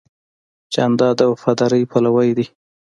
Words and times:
جانداد 0.73 1.15
د 1.19 1.21
وفادارۍ 1.31 1.83
پلوی 1.91 2.29
دی. 2.37 2.45